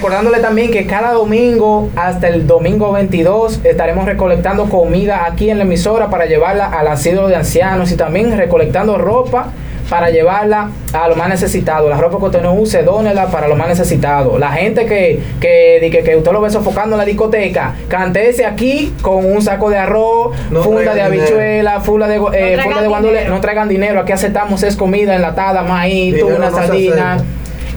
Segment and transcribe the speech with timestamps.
[0.00, 5.64] Recordándole también que cada domingo hasta el domingo 22 estaremos recolectando comida aquí en la
[5.64, 9.48] emisora para llevarla al asilo de ancianos y también recolectando ropa
[9.90, 11.90] para llevarla a los más necesitados.
[11.90, 14.40] La ropa que usted no use, dónela para los más necesitados.
[14.40, 18.94] La gente que, que, que, que usted lo ve sofocando en la discoteca, cantese aquí
[19.02, 22.88] con un saco de arroz, No funda de habichuela, funda de, eh, traigan funda de
[22.88, 23.28] guandule.
[23.28, 24.00] No traigan dinero.
[24.00, 27.18] Aquí aceptamos es comida enlatada, maíz, tuna, no sardina.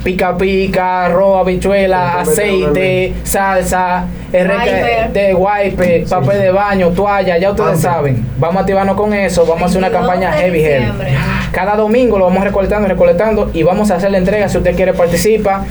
[0.04, 5.14] Pica pica, arroz, habichuela, aceite, salsa, Wiper.
[5.14, 8.26] de wipe, papel de baño, toalla, ya ustedes saben.
[8.38, 10.92] Vamos a activarnos con eso, vamos a hacer una 22 campaña heavy heavy.
[11.52, 14.94] Cada domingo lo vamos recolectando, recolectando y vamos a hacer la entrega si usted quiere
[14.94, 15.64] participa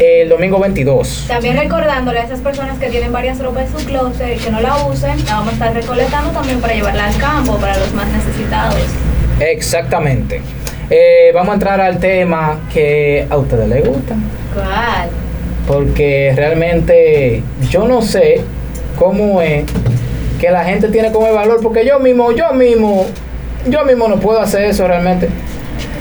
[0.00, 1.26] el domingo 22.
[1.28, 4.60] También recordándole a esas personas que tienen varias ropas en su closet y que no
[4.60, 8.08] la usen, la vamos a estar recolectando también para llevarla al campo, para los más
[8.08, 8.80] necesitados.
[9.38, 10.40] Exactamente.
[10.90, 14.14] Eh, vamos a entrar al tema que a ustedes les gusta.
[14.54, 15.08] ¿Cuál?
[15.66, 18.40] Porque realmente yo no sé
[18.96, 19.64] cómo es
[20.40, 21.60] que la gente tiene como el valor.
[21.62, 23.06] Porque yo mismo, yo mismo,
[23.68, 25.28] yo mismo no puedo hacer eso realmente.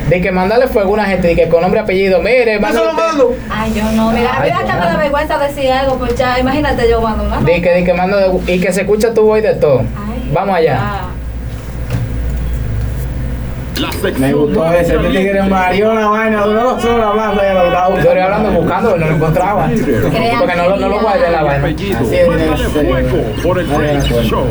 [0.10, 2.94] De que mandarle fuego a una gente, de que con nombre y apellido, mire, mándale
[2.94, 3.34] mando.
[3.50, 6.38] Ay, yo no, mira, a mí Ay, hasta me da vergüenza decir algo, pues ya,
[6.40, 9.24] imagínate yo cuando una De que, de que manda de- y que se escucha tu
[9.24, 9.80] voz de todo.
[9.80, 10.78] Ay, Vamos allá.
[10.80, 11.10] ah.
[13.80, 17.54] La sección Me gustó ese, este tigre Mario, una vaina, duró dos horas hablando, ya
[17.54, 19.68] lo estaba Yo era hablando buscando, no lo encontraba.
[19.68, 21.68] Porque no, lo- no lo guardé en la vaina.
[21.68, 22.28] Así es,
[22.74, 23.06] de
[23.44, 24.02] por el.
[24.24, 24.46] Show.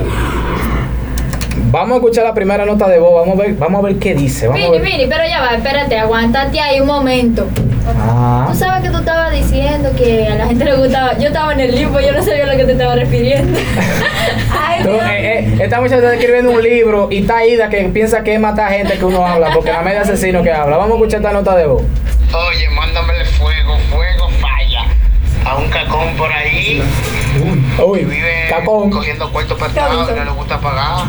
[1.71, 4.15] Vamos a escuchar la primera nota de voz, vamos a ver, vamos a ver qué
[4.15, 4.47] dice.
[4.47, 4.83] Vamos ver.
[4.83, 7.47] mini, pero ya va, espérate, aguántate ahí un momento.
[7.87, 8.47] Ah.
[8.51, 11.19] Tú sabes que tú estabas diciendo que a la gente le gustaba.
[11.19, 13.59] Yo estaba en el limbo, yo no sabía a lo que te estaba refiriendo.
[14.59, 18.23] Ay, Tú, eh, eh, esta muchacha está escribiendo un libro y está Ida que piensa
[18.25, 20.77] que es matar gente que uno habla, porque la media asesino que habla.
[20.77, 21.83] Vamos a escuchar esta nota de voz.
[22.33, 24.85] Oye, mándamele fuego, fuego, falla.
[25.45, 26.83] A un cacón por ahí
[27.77, 28.91] que Uy, vive cacón.
[28.91, 31.07] cogiendo cuartos prestados y no le gusta pagar.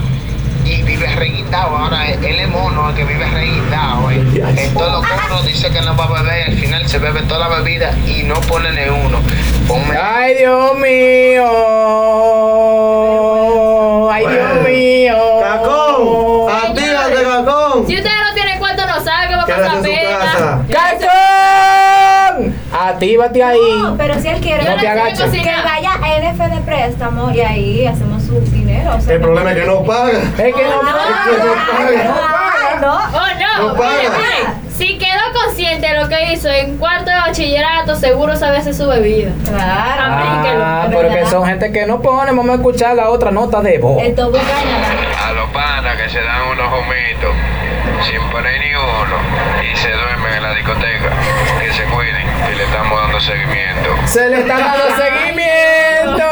[0.66, 1.78] Y vive reguindado.
[1.78, 4.10] Ahora él es mono, el que vive reguindado.
[4.12, 4.16] eh.
[4.58, 6.50] En todos los cobros dice que no va a beber.
[6.50, 9.20] Al final se bebe toda la bebida y no pone ni uno.
[9.68, 11.46] Ponme Ay, Dios mío.
[14.12, 15.18] Ay, Dios mío.
[15.42, 17.88] Cacón, actívate, cacón.
[17.88, 20.62] Si ustedes no tienen cuarto, no salgan, va a pasar pena.
[20.72, 22.56] ¡Cacón!
[22.72, 23.60] Actívate ahí.
[23.82, 25.32] No, pero si él quiere, No te que agaches.
[25.64, 25.85] vaya
[26.44, 28.96] de préstamo y ahí hacemos su dinero.
[28.98, 30.20] o sea, El problema es que no paga.
[30.38, 32.80] Es que no, No, Es que no paga.
[32.82, 32.94] No.
[32.96, 33.68] Oh, no.
[33.70, 33.98] No paga.
[33.98, 38.58] Mire, mire, si quedó consciente de lo que hizo en cuarto de bachillerato, seguro sabe
[38.58, 39.32] hacer su bebida.
[39.46, 40.04] Claro.
[40.06, 41.30] Ah, que verdad.
[41.32, 42.32] son gente que no pone.
[42.32, 44.02] Vamos a escuchar la otra nota de voz.
[44.04, 47.34] A los panas que se dan unos humitos
[48.10, 49.18] sin poner ni uno
[49.72, 51.10] y se duermen en la discoteca.
[51.62, 54.08] Que se cuiden y le estamos dando seguimiento.
[54.08, 56.26] Se le está dando seguimiento.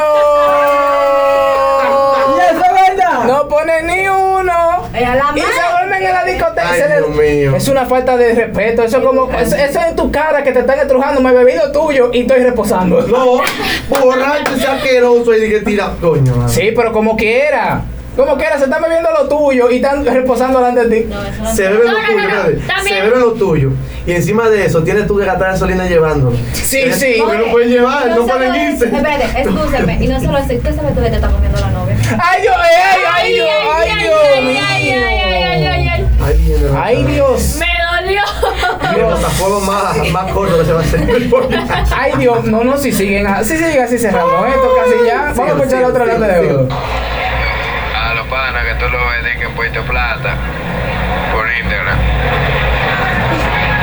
[2.35, 3.23] Y eso es verdad.
[3.25, 4.89] No pone ni uno.
[5.35, 6.69] Y se duermen en la discoteca.
[6.71, 7.55] Ay, Dios mío.
[7.55, 8.83] Es una falta de respeto.
[8.83, 9.31] Eso es como.
[9.31, 11.21] Eso, eso es en tu cara que te están estrujando.
[11.21, 13.01] Me he bebido tuyo y estoy reposando.
[13.01, 13.41] No,
[13.89, 15.93] borracho y asqueroso y que tira.
[16.01, 16.47] Coño.
[16.49, 17.81] Sí, pero como quiera.
[18.15, 21.07] Como quiera, se están bebiendo lo tuyo y están reposando delante de ti.
[21.09, 23.69] No, eso no Se se bebe No, lo no, tuyo, Se bebe lo tuyo.
[24.05, 26.35] Y encima de eso, tienes tú que gastar gasolina llevándolo.
[26.53, 27.15] Sí, sí.
[27.19, 28.85] Porque no pueden llevar, no pueden irse.
[28.85, 29.97] Espérate, escúchame.
[30.03, 31.95] Y no solo eso, usted sabe tú que te está comiendo la novia.
[32.21, 36.07] Ay, Dios, ay, ay, Dios, ay, Dios ay, ay, ay, ay, ay, ay, ay.
[36.23, 37.55] Ahí viene la Ay, Dios.
[37.59, 37.67] Me
[38.01, 38.21] dolió.
[38.95, 41.07] El matafuego más, más corto que se va a hacer.
[41.97, 42.43] Ay, Dios.
[42.45, 45.33] No, no, si siguen así, si siguen así cerramos esto casi ya.
[45.35, 46.53] Vamos a escuchar la otra nota de sigue.
[46.53, 46.69] voz.
[47.95, 50.35] A los panas que tú lo ves que en Puerto Plata
[51.31, 51.97] por Instagram.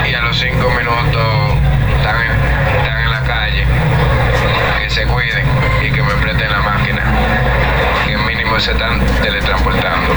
[0.08, 1.56] Y a los cinco minutos
[1.96, 2.30] están en,
[2.76, 3.64] están en la calle.
[4.78, 5.46] Que se cuiden
[5.82, 7.02] y que me presten la máquina.
[8.04, 10.12] Que mínimo se están teletransportando.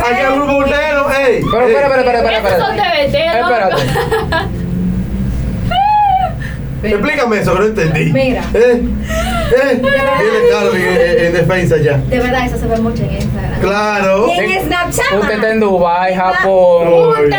[0.00, 1.42] Aquí hay un grupo ultero, ey.
[1.50, 2.56] Pero espera, espera, espera, espera.
[2.56, 3.82] Esos son Espérate.
[6.82, 8.12] Explícame eso, que no entendí.
[8.12, 8.42] Mira.
[8.54, 8.82] Eh,
[9.52, 9.80] eh.
[10.72, 11.96] Viene en, en- en defensa ya.
[11.98, 13.60] De verdad, eso se ve mucho en Instagram.
[13.60, 14.26] Claro.
[14.28, 15.20] Y en Snapchat.
[15.20, 17.38] Usted está en Dubai, Japón, Punta.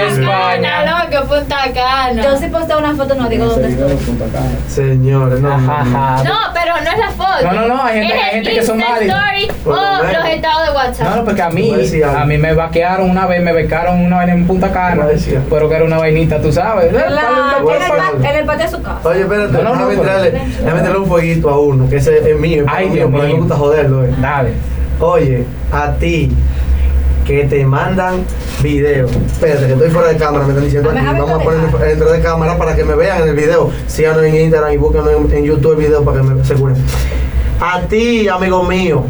[0.59, 2.21] Cana, loco, Punta Cana.
[2.23, 3.97] Yo sí posté una foto, no digo dónde estoy.
[4.67, 5.49] Señores, no.
[5.49, 5.71] no, no.
[5.73, 6.23] Ajá.
[6.23, 7.43] No, pero no es la foto.
[7.43, 8.85] No, no, no, hay gente- Es hay gente que son lo
[9.65, 11.15] o los estados de No, WhatsApp.
[11.15, 11.73] no, porque a mí,
[12.15, 15.05] a mí me vaquearon una vez, me becaron una vez en Punta Cana,
[15.49, 16.89] pero que era una vainita, tú sabes.
[16.89, 18.99] En, el, pa- en el patio de su casa.
[19.09, 22.65] Oye, espérate, No, no, no, déjame entrarle un fueguito a uno, que ese es mío,
[22.67, 24.03] Ay, es Dios mío, me gusta joderlo.
[24.05, 24.13] eh.
[24.19, 24.53] Dale.
[24.99, 26.31] Oye, a ti,
[27.25, 28.23] que te mandan
[28.61, 29.11] videos.
[29.11, 30.99] Espérate, que estoy fuera de cámara, me están diciendo aquí.
[31.05, 33.69] Vamos a ¿dónde poner dentro de cámara para que me vean en el video.
[33.87, 36.75] Síganos en Instagram y búsquenos en, en YouTube el video para que me aseguren.
[37.61, 39.03] A ti, amigo mío,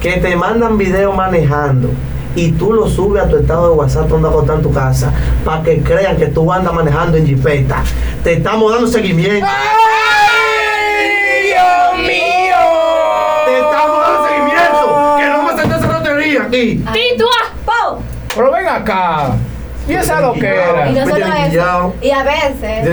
[0.00, 1.88] que te mandan videos manejando
[2.34, 5.12] y tú lo subes a tu estado de WhatsApp donde está en tu casa
[5.44, 7.82] para que crean que tú andas manejando en jipeta.
[8.24, 9.44] Te estamos dando seguimiento.
[9.46, 10.51] ¡Ay,
[16.58, 16.84] aquí.
[16.92, 17.30] ¡Titua!
[17.64, 17.98] ¡Pau!
[18.34, 19.30] Pero ven acá.
[19.88, 20.88] ¿Y esa lo que era?
[20.88, 21.94] Y no solo tienen eso.
[22.00, 22.84] Y a veces.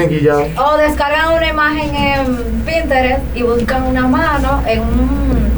[0.58, 5.50] O descargan una imagen en Pinterest y buscan una mano en un.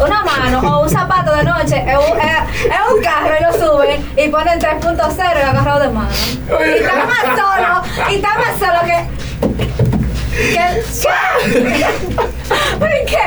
[0.00, 4.12] Una mano o un zapato de noche en un, en- un carro y lo suben
[4.16, 6.08] y ponen 3.0 y agarrado de mano.
[6.66, 9.06] Y está más solo, y está más solo que.
[10.54, 10.82] que.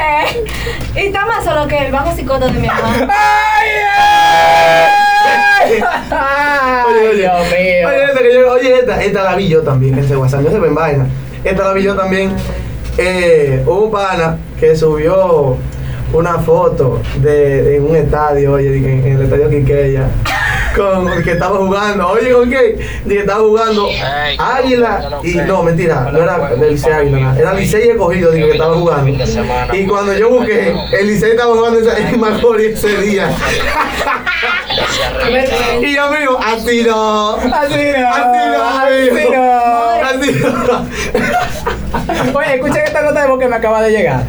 [0.95, 2.89] Y está más solo que el bajo psicoto de mi mamá.
[3.09, 5.83] ¡Ay, ay!
[6.11, 7.15] ¡Ay, Oye.
[7.21, 7.87] Dios mío!
[7.87, 10.59] Oye, esta, que yo- oye, esta, esta la vi yo también, ese WhatsApp, no se
[10.59, 11.05] ven vaina.
[11.43, 12.31] Esta la vi yo también.
[12.97, 15.57] Eh, hubo un pana que subió
[16.13, 20.07] una foto de, de un estadio, oye, en el estadio Quiqueya,
[20.75, 22.77] con que estaba jugando, oye, ¿con qué?
[23.07, 23.87] Que estaba jugando
[24.37, 28.75] Águila y no, mentira, no era del Licey Águila, era Licey escogido, dije que estaba
[28.75, 29.23] jugando.
[29.73, 33.29] Y cuando yo busqué, el Licey estaba jugando esa- en Macorís ese día.
[35.81, 37.35] Y yo amigo, así no.
[37.35, 39.43] Así no, Así no, así no.
[40.05, 42.39] Así no.
[42.39, 44.23] Oye, escuchen esta nota de voz que me acaba de llegar.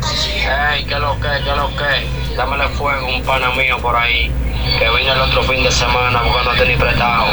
[0.72, 2.25] Ey, ¿qué lo que, qué lo que?
[2.37, 4.31] Dámele fuego a un pana mío por ahí,
[4.79, 7.25] que vino el otro fin de semana no tenía prestado.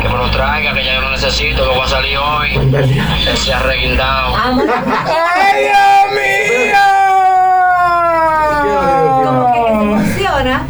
[0.00, 2.74] Que me lo traiga, que ya yo lo necesito, que voy a salir hoy.
[3.32, 4.32] Ese arreguindado.
[4.32, 4.64] Vamos.
[4.66, 5.76] ¡Ay, Dios
[9.24, 9.82] Como que se mío!
[9.82, 10.66] emociona.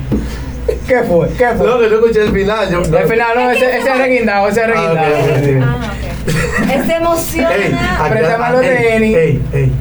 [0.86, 1.28] ¿Qué fue?
[1.38, 1.66] ¿Qué No, fue?
[1.80, 2.70] que no escuché el final.
[2.70, 5.14] Yo, Al final, no, ese, ese es reguindado, ese es Ah, reguindado.
[5.62, 6.86] Ah, ok.
[6.86, 7.54] Se emociona.
[7.54, 9.16] Ey, acá- Préstame los tenis.
[9.16, 9.72] Ey, ey.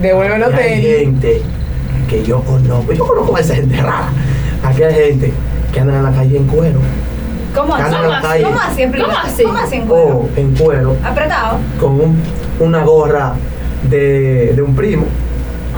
[0.00, 1.42] Devuelve los tenis.
[2.12, 2.92] Que yo conozco.
[2.92, 4.08] Yo conozco a esa gente rara.
[4.62, 5.32] Aquí hay gente
[5.72, 6.78] que anda en la calle en cuero.
[7.54, 7.94] ¿Cómo así?
[7.94, 9.42] ¿Cómo así ¿Cómo así?
[9.44, 10.16] ¿Cómo así en cuero?
[10.16, 11.58] o en cuero Apretado.
[11.80, 12.22] con un-
[12.60, 13.34] una gorra
[13.90, 15.04] de, de un primo,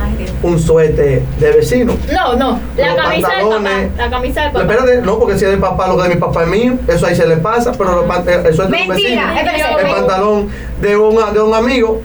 [0.01, 0.31] Ay, Dios.
[0.43, 1.95] un suéter de vecino.
[2.13, 2.61] No, no.
[2.77, 3.71] La Los camisa del papá.
[3.97, 4.65] La camisa del papá.
[4.73, 7.07] espérate, no, porque si es de papá, lo que de mi papá es mío, eso
[7.07, 10.49] ahí se le pasa, pero pan- el suéter de un Mentira, vecino, espérate, el pantalón
[10.81, 12.03] de un, de un amigo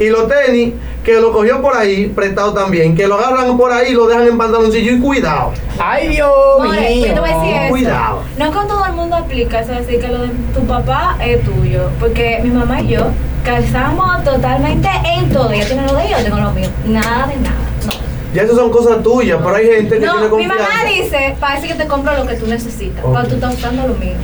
[0.00, 0.72] y los tenis
[1.04, 4.26] que lo cogió por ahí, prestado también, que lo agarran por ahí y lo dejan
[4.28, 5.52] en pantaloncillo y cuidado.
[5.78, 7.06] ¡Ay, Dios mío!
[7.08, 7.68] yo te voy a decir eso.
[7.70, 8.22] Cuidado.
[8.38, 11.90] No con todo el mundo aplica eso, decir que lo de tu papá es tuyo.
[11.98, 13.06] Porque mi mamá y yo
[13.44, 15.50] calzamos totalmente en todo.
[15.50, 16.68] Ella tiene lo de ella, yo tengo lo mío.
[16.86, 17.56] Nada de nada.
[17.86, 17.92] No.
[18.32, 20.56] Ya eso son cosas tuyas, pero hay gente que tiene No, mi confianza.
[20.56, 23.04] mamá dice, parece que te compro lo que tú necesitas.
[23.04, 23.10] Ok.
[23.10, 24.14] Cuando tú estás usando lo mío.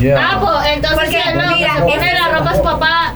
[0.00, 0.16] Ya.
[0.18, 3.14] Ah, pues entonces Porque, si él no, mira, pone ese- la ropa de su papá.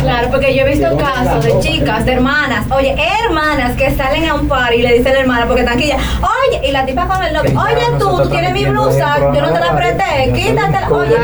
[0.00, 4.34] Claro, porque yo he visto casos de chicas, de hermanas, oye, hermanas que salen a
[4.34, 6.84] un par y le dicen a la hermana porque están aquí ya, oye, y la
[6.84, 10.32] tipa con el novio, oye tú, tú tienes mi blusa, yo no te la ya
[10.32, 11.16] quítatela, oye.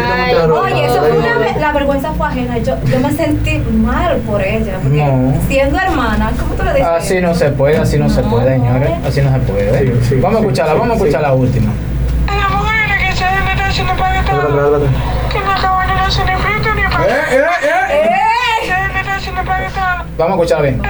[0.47, 2.59] Oye, eso fue una la vergüenza fue ajena.
[2.59, 5.35] Yo, yo me sentí mal por ella, porque No.
[5.49, 6.87] siendo hermana, ¿cómo tú le dices?
[6.87, 8.91] Así no se puede, así no, se puede, señores.
[9.07, 9.79] Así no se puede.
[9.79, 11.05] Sí, sí, vamos a escucharla, sí, vamos a sí.
[11.07, 11.73] escuchar la última.
[12.27, 16.56] La mujer que se le está haciendo que no acaban de hacer
[17.09, 18.73] ¡Eh!
[19.17, 20.05] Haciendo paquetada.
[20.19, 20.83] Vamos a escucharla bien.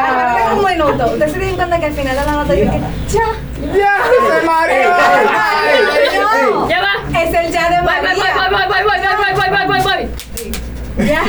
[0.00, 2.80] Ustedes se dieron cuenta que al final de la nota dice que
[3.12, 3.26] ya.
[3.74, 3.94] ¡Ya!
[4.40, 4.90] ¡Se mareó!
[6.50, 7.20] No, Ya va.
[7.20, 8.48] es el ya de Voy, voy, voy, María.
[8.50, 9.82] voy, voy, voy, voy, voy, voy, voy,
[10.96, 11.06] voy.
[11.06, 11.22] Ya.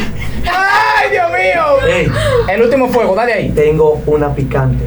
[0.51, 1.63] ¡Ay, Dios mío!
[1.87, 2.11] Ey,
[2.53, 3.49] El último fuego, dale ahí.
[3.49, 4.85] tengo una picante.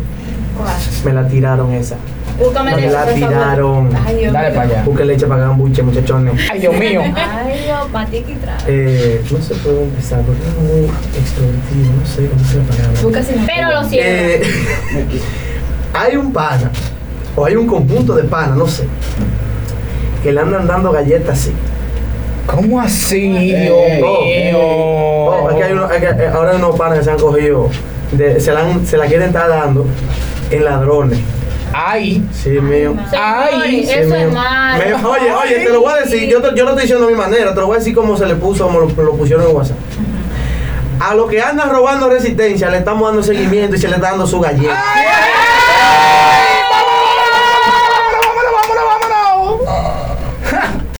[0.57, 0.75] ¿Cuál?
[1.05, 1.97] Me la tiraron esa.
[2.39, 3.91] Búscame Me leche, la tiraron.
[4.05, 4.57] Ay, Dios Dale mío.
[4.57, 4.83] para allá.
[4.85, 6.51] Busque leche para que hagan buche, muchachones.
[6.51, 7.03] ¡Ay, Dios mío!
[7.05, 7.89] Ay, Dios,
[8.43, 8.59] trae.
[8.67, 13.39] Eh, no sé por dónde empezar, porque es muy extrovertido, no sé cómo se la
[13.39, 13.47] no.
[13.47, 14.11] Pero lo siento.
[14.11, 14.43] Eh,
[15.95, 16.71] hay un pana,
[17.37, 18.85] o hay un conjunto de panas, no sé,
[20.23, 21.53] que le andan dando galletas así.
[22.47, 25.49] ¿Cómo así, Dios mío?
[25.51, 27.69] es que hay uno- es que, ahora hay unos panas que se han cogido,
[28.13, 29.87] de- se, la han- se la quieren estar dando
[30.51, 31.19] en ladrones.
[31.73, 32.23] ¡Ay!
[32.33, 32.95] Sí, mío.
[33.19, 34.29] Ay, Señores, Sí, eso mío.
[34.29, 34.85] es malo.
[34.85, 37.11] Me- oye, oye, te lo voy a decir, yo, te- yo no estoy diciendo a
[37.11, 39.49] mi manera, te lo voy a decir cómo se le puso, como lo, lo pusieron
[39.49, 39.77] en WhatsApp.
[41.01, 44.27] A los que andan robando resistencia le estamos dando seguimiento y se le está dando
[44.27, 44.73] su galleta.
[44.95, 45.31] ¡Ay, ay,